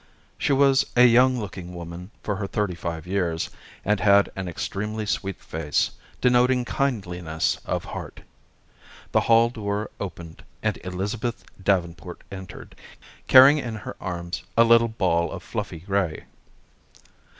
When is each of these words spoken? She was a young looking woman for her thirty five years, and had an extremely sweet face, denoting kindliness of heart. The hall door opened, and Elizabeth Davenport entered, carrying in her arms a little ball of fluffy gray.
She 0.39 0.51
was 0.51 0.83
a 0.95 1.05
young 1.05 1.37
looking 1.39 1.75
woman 1.75 2.09
for 2.23 2.37
her 2.37 2.47
thirty 2.47 2.73
five 2.73 3.05
years, 3.05 3.51
and 3.85 3.99
had 3.99 4.31
an 4.35 4.47
extremely 4.47 5.05
sweet 5.05 5.39
face, 5.39 5.91
denoting 6.21 6.65
kindliness 6.65 7.59
of 7.67 7.85
heart. 7.85 8.21
The 9.11 9.19
hall 9.21 9.51
door 9.51 9.91
opened, 9.99 10.43
and 10.63 10.79
Elizabeth 10.83 11.43
Davenport 11.63 12.23
entered, 12.31 12.75
carrying 13.27 13.59
in 13.59 13.75
her 13.75 13.95
arms 14.01 14.41
a 14.57 14.63
little 14.63 14.87
ball 14.87 15.31
of 15.31 15.43
fluffy 15.43 15.81
gray. 15.81 16.23